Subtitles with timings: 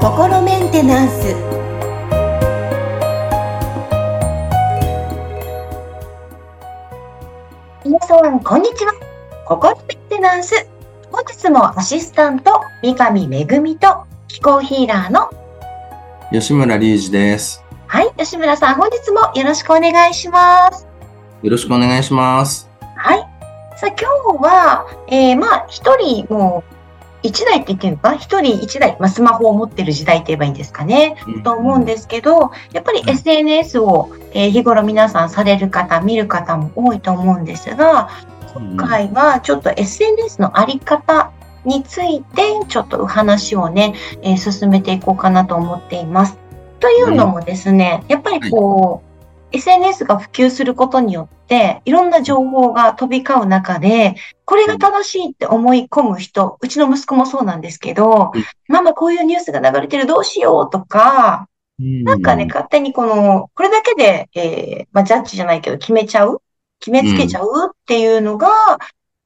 [0.00, 1.34] 心メンテナンス。
[7.84, 8.94] 皆さんこんにちは。
[9.46, 10.54] 心メンテナンス。
[11.12, 13.44] 本日もアシスタント三上恵
[13.76, 15.30] と気候ヒーラーの
[16.32, 17.62] 吉村隆二です。
[17.86, 20.86] はい吉村さん本日もよろしくお願いします。
[21.42, 22.70] よろしくお願いします。
[22.96, 23.33] はい
[23.76, 26.74] さあ今日は、えー、まあ一人もう
[27.26, 31.16] 一台って言ってるのか一人一台、まあ、スマホを持ってる時代って言えばいいんですかね？
[31.42, 38.10] と思うんですけど、やっぱり SNS を、えー日頃皆さんされる方、見る方も多いと思うんですが、
[38.54, 41.32] 今回はちょっと SNS のあり方
[41.64, 46.36] についてちょっとお話をね、えー進めていこうかなと思っています。
[46.78, 49.03] というのもですね、やっぱりこう、
[49.54, 66.40] SNS が普及することによって、いろんな情報が飛び交う中で、これが正しいって思い込む人、うちの息子もそうなんですけどうん、ママこういうニュースが流れてるどうしようとか、なんかね、勝手にこの、これだけで、えーまあ、ジャッジじゃないけど、決めちゃう
[66.80, 68.48] 決めつけちゃうっていうのが、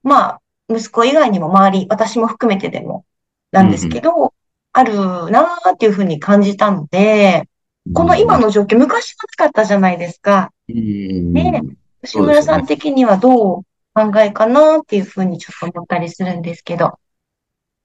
[0.03, 3.05] まあ、息子以外にも周り、私も含めてでも、
[3.51, 4.33] なんですけど、
[4.73, 4.95] ある
[5.31, 7.49] なーっていうふうに感じたので、
[7.94, 10.53] この今の状況、昔暑かったじゃないですか。
[10.69, 11.62] うん、ね
[12.03, 16.98] 吉村さん的にはどうお考えかなっていうふうにちょっと思ったりするんですけど。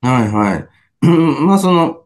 [0.02, 0.68] はいはい。
[1.02, 1.08] う
[1.44, 2.04] んまあその、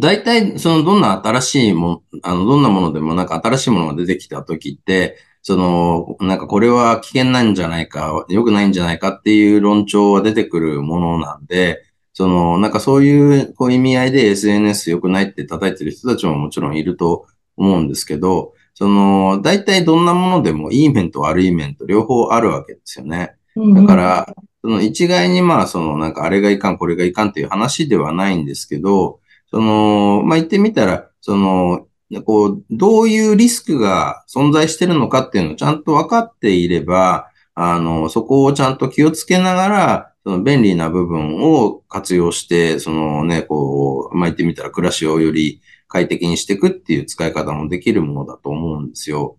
[0.00, 11.82] 大体そのどんな新しいもの、あの、どんなものでもなんか新しいものが出てきた時って、その、なんかこれは危険なんじゃないか、良くないんじゃないかっていう論調は出てくるものなんで、
[12.12, 23.36] その、なんかそういうこう意味合いで SNS 良くないって叩いてる人たちももちろんいると思うんですけど、その、大体どんなものでもいい面と悪い面と両方あるわけですよね。
[23.74, 31.86] だから、その一概にまあ、そのなんかあれがいかん、これがいかんっていう話ではないんですけど、その、まあ言ってみたら、その、
[32.24, 49.36] こう、どういうリスクが存在してるのかっていうのをちゃんと分かっていれば、あの、そこをちゃんと気をつけながら、その便利な部分を活用して、そのね、こう、まあ言ってみたら暮らしをより快適にしていくっていう使い方もできるものだと思うんですよ。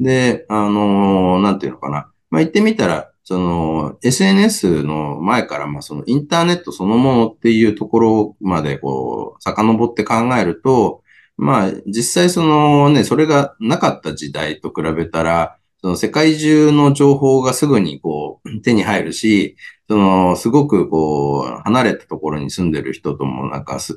[0.00, 2.10] で、あの、なんていうのかな。
[2.30, 11.02] まあ言ってみたら、その SNS の前から、まあそのインターネットそのものっていうところまでこう、遡って考えると、
[11.36, 19.56] まあ実際そのね、それがなかった時代と比べたら、その世界中の情報がすぐにこう 手に入るし、
[19.88, 23.96] そのすごくこう離れたところに住んでる人ともなんかす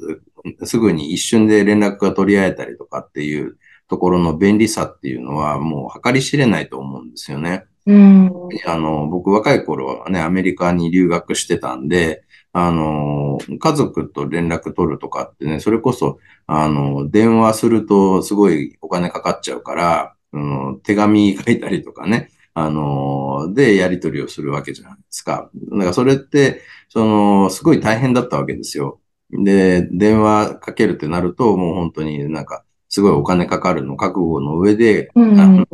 [0.63, 7.65] すぐに一瞬で連絡が取り合えたりとかっていうところの便利さっていうのはもう計り知れないと思うんですよね。
[7.85, 8.31] うん。
[8.65, 25.49] あの、僕若い頃はね、アメリカに留学してたんで、あの、家族と連絡取るとかってね、それこそ、あの、電話するとすごいお金かかっちゃうから、うん、手紙書いたりとかね、あの、で、やり取りをするわけじゃないですか。
[25.71, 28.99] だからそれって、その、すごい大変だったわけですよ。
[29.31, 35.65] で、電話かけるってなると、もう本当になんか、すごいお金かかるの覚悟の上で、うんあの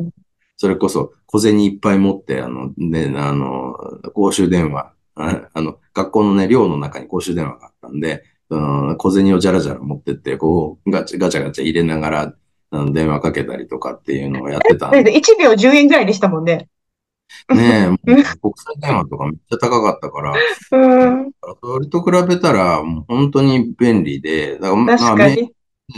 [0.59, 3.75] それこそ小銭いっぱい持って、あの、ね、あの、
[4.15, 8.57] 公衆電話、ああの、学校のね、寮の中に公衆電話があったんで、う
[8.93, 12.33] ん、小銭をじゃらじゃら持ってって、こう、ガチャガチャガチャ入れながら、あの
[12.71, 16.67] 電話かけたりとかっていうのをやってたんで、 1秒10円ぐらいでしたもんね。
[17.53, 20.33] ねえ、国際電話とかめっちゃ高かったから、
[20.71, 21.31] うん。
[21.61, 25.35] それと比べたら、もう本当に便利で、だから。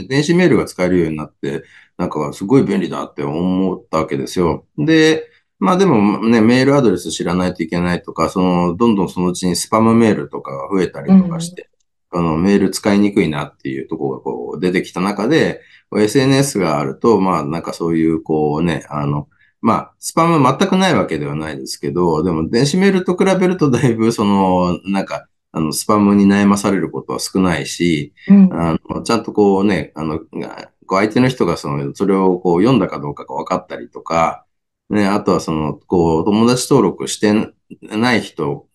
[0.07, 1.63] 電子メールが使えるようになって、
[1.97, 4.65] なんかすごい便利だって思ったわけですよ。
[4.77, 11.69] で、まあでもね、メールアドレス知らないといけないとか、その、どんどんそのうちにスパムメールとかが増えたりとかして、
[12.11, 15.61] あの、メール使いにくいなっていうところがこう出てきた中で、
[15.95, 19.27] SNS があると、まあなんかそういうこうね、あの、
[19.61, 28.53] まあ、スパム全くないわけではないですけど、でも電子メールと比べるとだいぶその、なんか、あの、スパムに悩まされることは少ないし、うん。
[28.53, 34.45] あの、ちゃんとこうね、あの、がこう相手の人がその、それをこう読んだかどうかが分かったりとか、
[34.89, 38.67] ね、あとはその、こう、友達登録してない人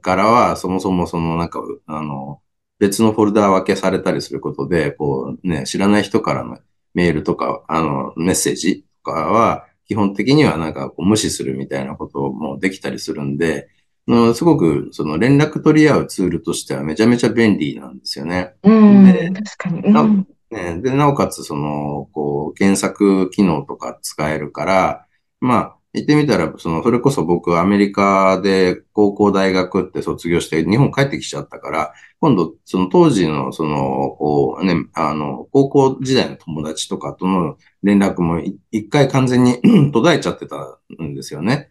[0.00, 2.40] からは、そもそもその、なんか、あの、
[2.78, 6.58] 別のフォルダ分けされたりすることで、こうね、知らない人からの
[6.94, 13.68] メールとか、あの、メッセージとかは、基本的にはなんかこう無視するみたいなこともできたりするんで、
[14.06, 18.54] うんすごくその連絡取り合うツールとしてはめちゃめちゃ便利なんですよね。
[18.62, 19.04] うん。
[19.12, 19.80] で確かに。
[19.80, 20.26] うな、ん。
[20.50, 25.06] ね、で、なおかつその、こう、検索機能とか使えるから、
[25.40, 38.40] まあ、言ってみたら、その、それこそ僕アメリカで高校大学って卒業して日本帰ってきちゃったから、今度、その当時の、その、こうね、あの、高校時代の友達とかとの連絡も
[38.72, 39.60] 一回完全に
[39.92, 41.70] 途絶えちゃってたんですよね。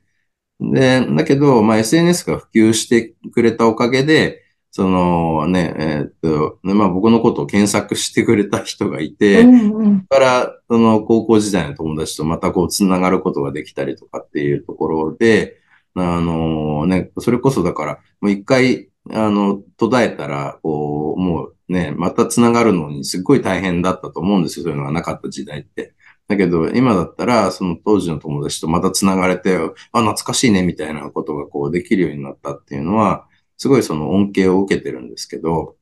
[0.59, 4.43] で、だけど、まあ、SNS が普及してくれたおかげで、
[4.77, 15.57] そのね、えー、っと、まあ僕のことを検索してくれた人がいて、うんうん、から、その高校時代の友達とまたこう繋がることができたりとかっていうところで、
[15.95, 24.65] あのね、それこそだから、もう一回、あの、途絶えたら、こう、もうね、また繋がるのにすっごい大変だったと思うんですよ。
[24.65, 25.95] そういうのがなかった時代って。
[26.27, 29.57] だけど、今だったら、その当時の友達とまた繋がれて、
[29.91, 33.26] あ、懐かしいね、みたいなことがこうできるようになったっていうのは、
[33.57, 35.75] すごいその恩恵を受けてるんですけど、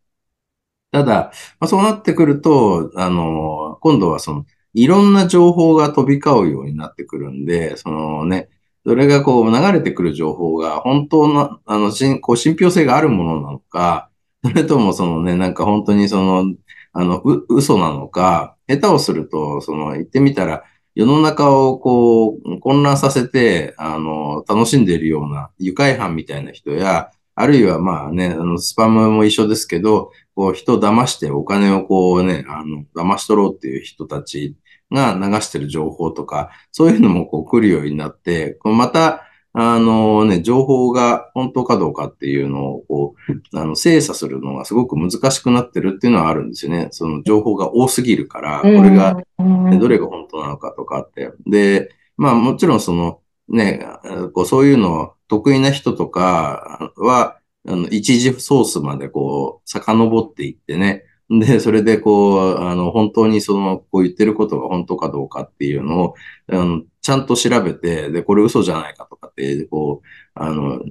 [0.92, 8.50] ただ、まあ、そうなってくると、あの、今度はその、いろんな情報が飛び交うようになってくるんで、そのね、
[8.86, 14.10] それがこう流れてくる情報が本当の、あの、しんこう信憑性があるものなのか、
[14.44, 16.54] それともそのね、なんか本当にその、
[16.94, 20.64] あの、う、嘘なのか、下手をすると、その、言ってみたら、
[20.94, 34.56] 世の中をこう、混乱させて、あの、楽しんでいるような愉快犯みたいな人や、あるいはまあね、あの、スパムも一緒ですけど、こう、人を騙してお金をこうね、あの、騙し取ろうっていう人たち
[34.92, 39.22] が流してる情報とか、そういうのもこう来るようになって、また、
[39.58, 43.16] あのね、情報が本当かどうかっていうのを、こ
[43.54, 46.90] う、あの、精査するのがすごく難しくなってるっていうのはあるんですよね。
[46.92, 51.32] その情報が多すぎるから、これが、ね、どれが本当なのかとかって。
[51.48, 53.86] で、まあもちろんその、ね、
[54.34, 66.14] こうそういうの得意な人とかは、あの、一時ソースまでこう、遡っていってね、で、それでこう、あの、本当にその、こう言ってることが本当かどうかっていうのを、
[66.52, 70.82] あの、ちゃんと調べて、で、これ嘘じゃないかとかって、こう、あの、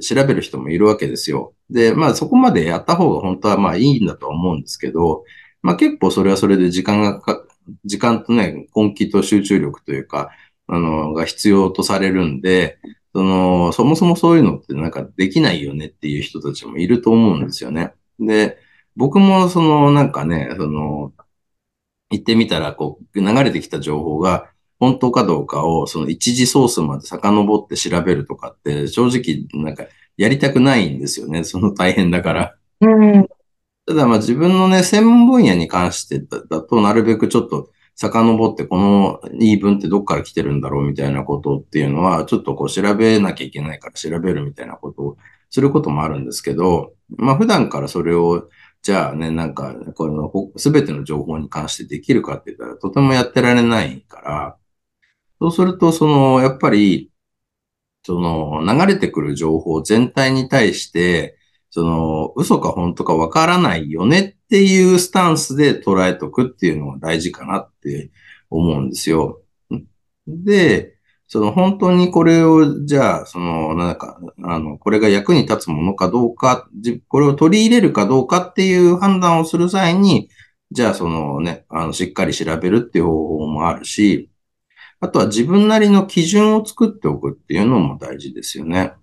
[0.00, 1.54] 調べる人もいるわけですよ。
[1.70, 5.24] で、まあそこまでやった方が本当はまあいいんだとは思うんですけど、
[5.62, 7.46] まあ結構それはそれで時間がかか、
[7.84, 10.30] 時間とね、根気と集中力というか、
[10.66, 12.78] あの、が必要とされるんで、
[13.14, 17.94] その、そもそもそういうのってなんかできないよねっていう人たちもいると思うんですよね。
[18.20, 18.58] で、
[18.96, 21.12] 僕もそのなんかね、その、
[22.10, 29.84] 言ってみたらこう、流れてきた情報が本当かどうかをその一時ソースまで遡って調べるとかって正直なんか
[30.16, 31.44] やりたくないんですよね。
[31.44, 32.54] その大変だから。
[32.80, 33.28] うん、
[33.86, 37.70] ただまあ自分のね、専門分野に関してだとなるべくちょっと
[38.00, 45.16] 遡ってこの言い分ってどっから来てるんだろうみたいなことっていうのは、ちょっとこう調べなきゃいけないから調べるみたいなことを
[45.50, 48.48] することもあるんですけど、まあ普段からそれを、
[48.82, 54.56] じゃあね、なんか、このすべての情報に関してできるかって言ったらとてもやってられないから、
[55.40, 57.10] そうすると、その、やっぱり、
[58.04, 61.37] その、流れてくる情報全体に対して、
[61.70, 68.10] その、嘘か本当かわからないよねっていうスタンスで捉えとくっていうのが大事かなって
[68.50, 69.42] 思うんですよ。
[70.26, 76.68] で、その本当にこれを、じゃあ、その、なんか、あの、これが役に立つものかどうか、
[77.08, 80.30] これを取り入れるかどうかっていう判断をする際に、
[80.70, 84.30] じゃあ、そのね、あの、しっかり調べるっていう方法もあるし、
[85.00, 88.94] あとは自分なりの基準を作っておくっていうのも大事ですよね。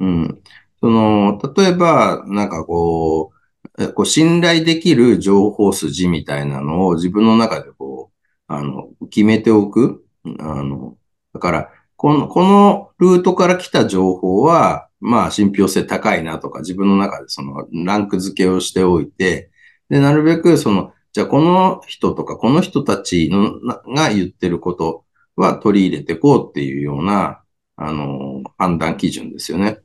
[0.00, 0.42] うん。
[0.80, 3.32] その、例えば、なんかこ
[3.78, 10.04] う、こう信頼できる情報筋みたいなのを自分の中でこう、あの、決めておく。
[10.40, 10.96] あの、
[11.32, 19.50] だから、この、このルートから来た情報は、まあ、信憑性高いなとか、自分の中でそのランク付けをしておいて、
[19.88, 23.58] で、なるべくその、じゃあこの人とかこの人たちの
[23.94, 25.04] が言ってること
[25.36, 27.42] は取り入れていこうっていうような、
[27.76, 29.78] あの、判断基準ですよね。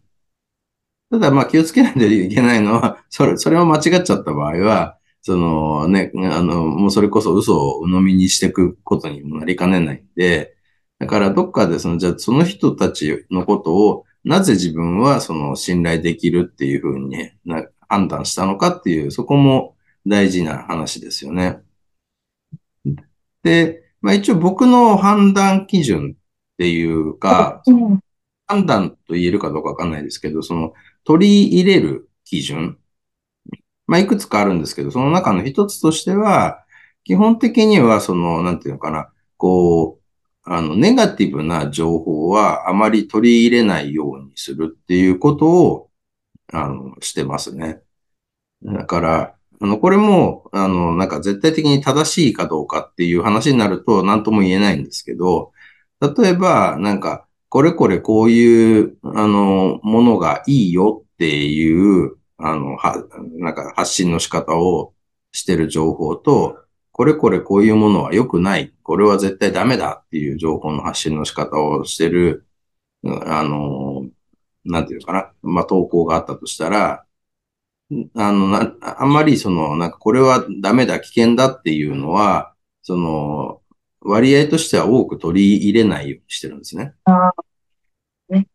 [1.13, 10.55] ただ、まあ気をつけないといけないのは、 それ、それを間違っちゃった場合は、そのね、あの、もうそれこそ嘘を鵜呑みにしていくことにもなりかねないんで、
[10.97, 19.75] だからどっかでその、じゃあその人たちのことを、なぜ自分はその信頼できるっていうふうに、な判断したのかっていう、そこも
[20.07, 21.59] 大事な話ですよね。
[23.43, 27.61] で、まあ一応僕の判断基準っていうか、
[28.47, 32.77] 判断と言えるかどうかわかんないですけど、その取り入れる基準。
[33.87, 36.63] まあ、いくつかあるんですけど、その中の一つとしては、
[37.03, 40.03] 基本的には、その、なんていうのかな、こう、
[40.45, 45.89] あの、ネガティブな情報はあまり取り入れないようにするっていうことを、
[46.51, 47.81] あの、してますね。
[48.63, 55.51] だから、あの、これも、あの、なんか絶対的に正しいかどうかっていう話になると何とも言えないんですけど、
[56.01, 63.05] 例えば、なんか、これこれこういう、あの、ものがいいよっていう、あの、は、
[63.37, 64.95] なんか発信の仕方を
[65.31, 66.57] してる情報と、
[66.91, 68.73] これこれこういうものは良くない。
[68.81, 72.47] これは絶対ダメだっていう情報の発信の仕方をしてる、
[73.03, 74.07] あの、
[74.65, 75.31] なんていうのかな。
[75.43, 77.05] まあ、投稿があったとしたら、
[78.15, 83.61] あの、な、あんまりその、なんかこれはダメだ、危険だっていうのは、その、
[84.03, 86.93] 割合としては多く取り入れないようにしてるんですね。
[88.29, 88.47] ね。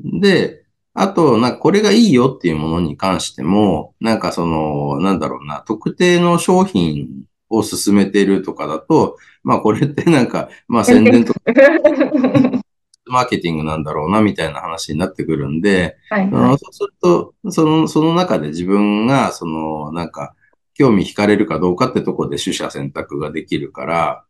[0.00, 0.64] で、
[0.94, 11.40] あと、なんかこれがいいよっていうものに関しても、なんかその、なんだろうな、特定の商品を進めてるとかだと、まあこれってなんか、まあ宣伝とか、
[13.06, 20.34] マーケティングなんだろうな、みたいな話になってくるんで、はいはい、そうすると、その、その中で自分が、その、なんか、
[20.74, 24.24] 興味惹かれるかどうかってとこで取捨選択ができるから、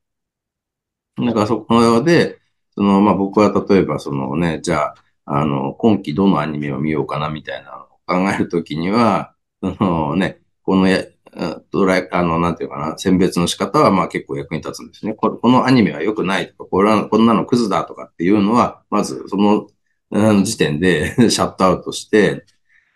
[1.17, 2.39] なんかそこで、
[2.75, 4.95] その、まあ僕は例えばそのね、じゃあ、
[5.25, 11.05] あの、今期どのアニメを見ようかなみたいなのを考えるときには、そのね、このや、
[11.71, 15.15] ドライ、あの、なんていうかな、選別の仕方はまあ結構役に立つんですね。
[15.15, 19.67] ここのアニメは良くないとか、これは、こんなのクズだとかっていうのは、まずその
[20.43, 22.45] 時点でシャットアウトして、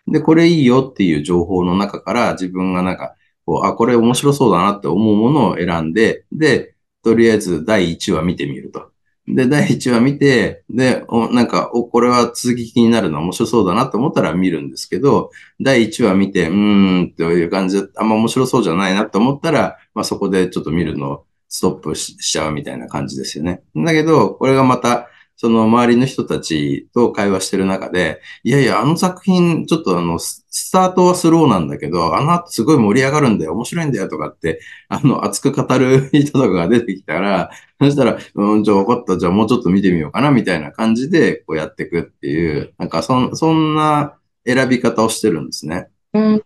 [0.07, 3.15] で、これいいよっていう情報の中から自分がなんか、
[3.47, 8.91] こう、あ、これ面白そうだなって思うものを選んで、で、とりあえず第1話見てみると。
[9.25, 23.61] で、第1話見て、で、おなんか、お、これは続き気になるの面白そうだなと思ったら見るんですけど、第1話見て、うーん、という感じで、あんま面白そうじゃないなと思ったら、まあそこでちょっと見るのをストップしちゃうみたいな感じですよね。
[23.75, 45.87] だけど、これがまた、その周りの人たちと会話してる中で、いやいや、あの作品、ちょっとあの、スタートはスローなんだけど、あの後すごい盛り上がるんだよ、面白いんだよとかって、あの、熱く語る人とかが出てきたら、そしたら、うん、じゃあ分かった、じゃあもうちょっと見てみようかな、みたいな感じで、こうやっていくっていう、なんかそ、そんな選び方をしてるんですね。
[46.13, 46.41] うん。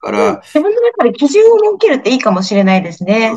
[0.00, 3.32] から、自分の中で基準を設けるっていいかもしれないですね。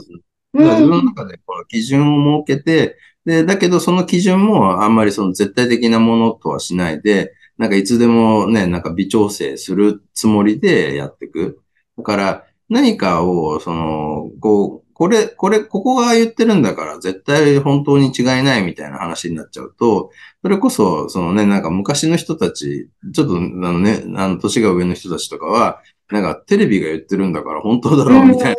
[0.53, 11.61] 自分の中でこの基準を設けて、で、だけどその基準もあんまりその絶対的なものとはしないで、なんかいつでもね、なんか微調整するつもりでやっていく。
[11.97, 20.11] だから何かを、その、こう、これ、これ、ここが言ってるんだから絶対本当に違いないみたいな話になっちゃうと、
[20.43, 28.55] それこそ、そのね、なんか昔の人たち、ちょっとあのね、あの、年が上の人たちとかは、なんかテレビが言ってるんだから本当だろうみたい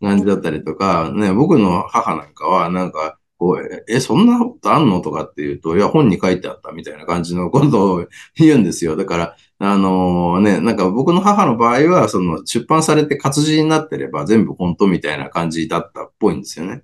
[0.00, 5.00] な感じだったりとか、ね、僕の母なんかは、なんか、こう、え、そんなことあんの？
[5.00, 8.06] とかって言うと、いや、本に書いてあったみたいな感じのことを
[8.36, 8.96] 言うんですよ。
[8.96, 16.82] だから、あのー、ね、なんか僕の母の場合は、その出版されて活字になってれば全部本当みたいな感じだったっぽいんですよね。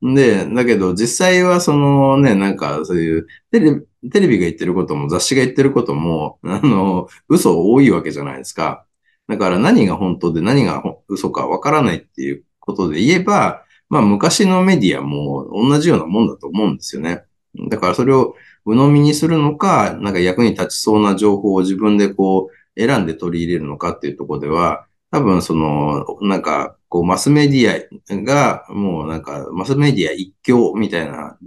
[0.00, 8.86] で、だけど実際はそのね、なんかそういうテレ、テレビが言ってることも雑誌が言ってることも、あの、嘘多いわけじゃないですか。
[9.28, 17.24] だから何が本当で何が嘘かわからないっていうことで言えば、まあ昔のメディアも同じようなもんだと思うんですよね。
[17.70, 31.38] だからそれを鵜呑みにするのか、なんか役に立ちそうな情報を自分でこう選んで取り入れるのかっていうところでは、多分その、なんかこうマスメディアがもうなんかマスメディア一強みたいな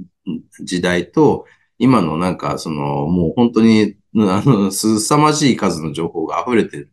[0.63, 1.45] 時代と、
[1.77, 6.91] 今のなんかそのもう本当にあの、凄まじい数の情報が溢れてる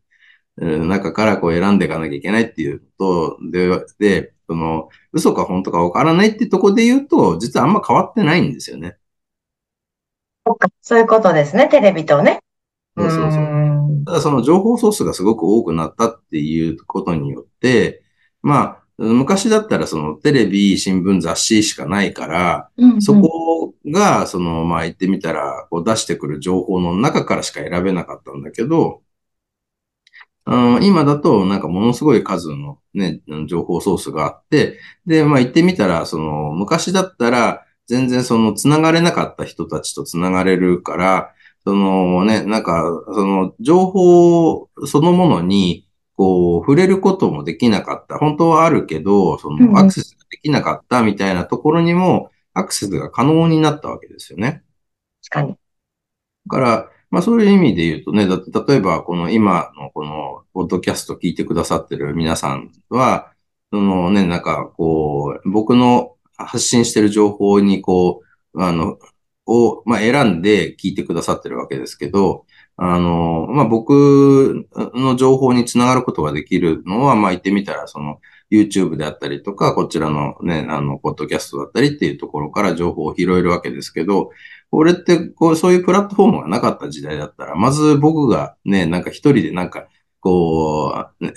[0.86, 8.96] 中からこう選んでいかなきゃいけないっていうと、で、で、その、嘘か本当かわからないってとこで言うと、実はあんま変わってないんですよね。
[10.46, 12.40] そうか、そういうことですね、テレビとね。
[12.96, 14.04] そうそうそう。
[14.06, 18.02] ただその情報ソースがすごく多くなったっていうことによって、
[18.40, 29.02] まあ、昔だったらそのテレビ、新聞、雑誌しかないから、うんうん、そこが、その、まあ言ってみたら、こう出してくる情報の中からしか選べなかったんだけど、
[30.82, 45.86] 今だとなんかものすごい数のね、情報ソースがあって、で、まあ言ってみたら、その昔だったら全然その繋がれなかった人たちと繋がれるから、そのね、なんかその情報そのものに
[46.16, 48.16] こう触れることもできなかった。
[48.16, 54.62] 本当はあるけど、そのアクセスができなかったみたいなところにもアクセスが可能になったわけですよね。
[55.30, 55.50] 確かに。
[55.50, 55.56] だ
[56.48, 63.32] から、まあそういう意味で言うとね、だって例えばこの今のこのポッドキャスト聞いてくださってる皆さんは、
[63.72, 68.22] そのね、なんかこう、僕の発信してる情報にこ
[68.54, 68.98] う、あの、
[69.46, 72.44] を、まあ、選んで聞いてくださってるわけですけど、
[72.76, 84.30] あの、まあ、僕の情報につながることができるのは、まあ、言ってみたら、その、YouTube であったりとか、こちらのね、あの、ポッドキャストだったりっていうところから情報を拾えるわけですけど、
[84.70, 89.88] これって、こう、そういうプラットフォームがなかった時代だったら、まず僕がね、なんか一人でなんか、
[90.20, 91.32] こう、ね、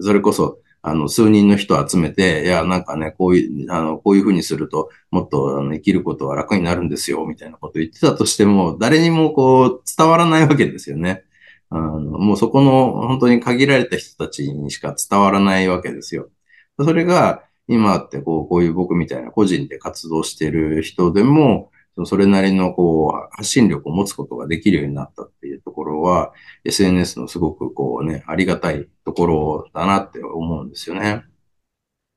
[0.00, 11.24] それこそ、あの、数人の人を集めて、いや、なんかね、こういう、あの、こういうふうにすると、もっとあの生きることは楽になるんですよ、みたいなこと言ってたとしても、誰にもこう、伝わらないわけですよね。
[11.70, 16.30] あの、もうそこの本当に限られた人たちにしか伝わらないわけですよ。
[16.78, 21.72] それが、今ってこう、こういう僕みたいな個人で活動してる人でも、
[22.04, 26.32] それなりのこう、発信力を持つことができるようになったっていうところは、
[26.64, 31.24] SNS のすごくこうね、ありがたいところだなって思うんですよね。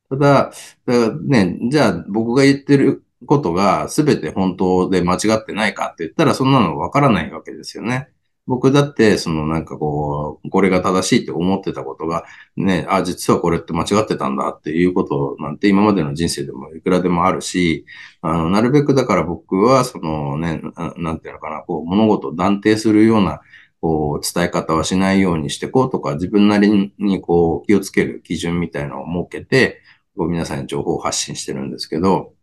[0.10, 0.52] ただ、
[0.86, 8.10] だね、じゃあ僕が言ってることが全て本当で間違ってないかって言ったらそんなのわからないわけですよね。
[8.50, 12.26] 僕だって、そのなんかこう、これが正しいって思ってたことが、
[12.58, 17.86] ね、あ、実はこれって間違ってたんだっていうことなんて今までの人生でもいくらでもあるし、
[18.22, 20.62] あの、なるべくだから僕は、そのね、
[20.98, 23.42] なんていうのかな、こう、物事を断定するような、
[23.82, 29.80] こう、伝え方はしないようにしてこうとか、自分なりにこう、気をつける基準みたいなのを設けて、
[30.18, 32.34] こう、皆さんに情報を発信してるんですけど、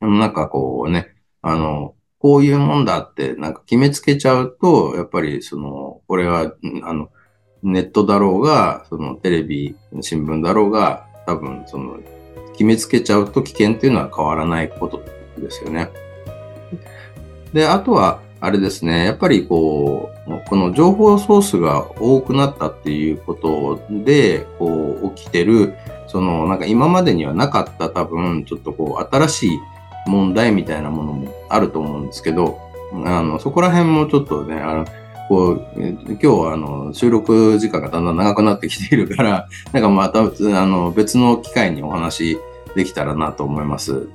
[0.00, 1.94] なんかこうね、あの、
[2.24, 6.54] こういうもんだってなんか決めつけちゃうと、やっぱりその、これは、
[6.84, 7.10] あの、
[7.62, 11.98] ネットだろうが、そのテレビ、新聞だろうが、多分その、
[12.52, 15.04] 決めつけちゃうと危険っていうのは変わらないこと
[15.36, 15.90] ですよね。
[17.52, 25.74] で、あとは、あれですね、やっぱりこう、この情報ソースが多くなったっていうことで、こう、起きてる、
[26.06, 29.60] その、なんか今までにはなかった多分、ちょっとこう、新しい
[30.06, 32.60] 問題みたいなものもあると思うんですけど、
[33.04, 34.86] あの、そこら辺もちょっとね、あの、
[35.28, 40.24] こう、今日はあの、収録時間がだんだん長くなってきているから、 なんかまた、あ
[40.66, 42.38] の、別の機会にお話
[42.76, 44.08] できたらなと思います。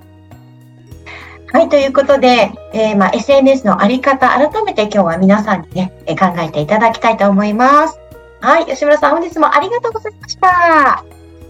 [1.51, 7.99] はい、ということで、えー、まあ、SNS のあり方、改めて今日は皆さんにね、考えていただきたいと思います。
[8.39, 10.49] はい、吉村さん、本日もありがとうございました。
[10.49, 11.03] あ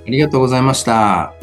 [0.08, 1.39] りがとうございました。